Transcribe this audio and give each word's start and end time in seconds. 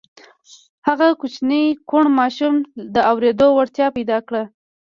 هغه 0.87 1.07
کوچني 1.21 1.63
کوڼ 1.89 2.03
ماشوم 2.19 2.53
د 2.93 2.95
اورېدو 3.09 3.47
وړتیا 3.53 3.87
پیدا 3.97 4.17
کړه 4.27 4.43